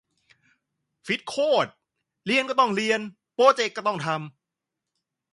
[1.05, 1.69] ฟิตโคตร
[2.25, 2.99] เรียนก็ต้องเรียน
[3.33, 5.29] โปรเจกต์ก็ต้องทำ